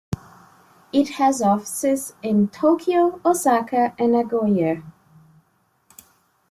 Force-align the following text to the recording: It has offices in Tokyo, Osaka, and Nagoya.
It 0.91 1.09
has 1.19 1.43
offices 1.43 2.15
in 2.23 2.47
Tokyo, 2.47 3.21
Osaka, 3.23 3.93
and 3.99 4.13
Nagoya. 4.13 4.81